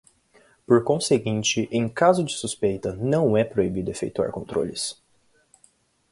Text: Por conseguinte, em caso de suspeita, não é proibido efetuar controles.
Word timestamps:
Por 0.65 0.83
conseguinte, 0.83 1.69
em 1.71 1.87
caso 1.87 2.23
de 2.23 2.33
suspeita, 2.33 2.95
não 2.95 3.37
é 3.37 3.43
proibido 3.43 3.91
efetuar 3.91 4.31
controles. 4.31 4.99